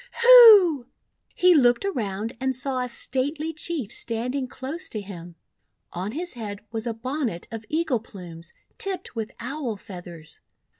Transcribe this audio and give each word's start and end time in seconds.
Hu!" 0.23 0.87
He 1.35 1.53
looked 1.53 1.85
around 1.85 2.35
and 2.39 2.55
saw 2.55 2.79
a 2.79 2.87
stately 2.89 3.53
Chief 3.53 3.91
standing 3.91 4.47
close 4.47 4.89
to 4.89 4.99
him. 4.99 5.35
On 5.93 6.13
his 6.13 6.33
head 6.33 6.61
was 6.71 6.87
a 6.87 6.93
bon 6.95 7.27
net 7.27 7.45
of 7.51 7.65
eagle 7.69 7.99
plumes 7.99 8.51
tipped 8.79 9.15
with 9.15 9.31
Owl 9.39 9.75
Feathers. 9.75 10.41